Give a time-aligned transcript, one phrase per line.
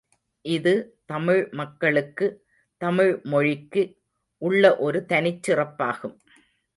[0.45, 0.71] இது
[1.05, 2.27] தமிழ் மக்களுக்கு,
[2.81, 3.83] தமிழ் மொழிக்கு
[4.41, 6.15] உள்ள ஒரு தனிச் சிறப்பாகும்.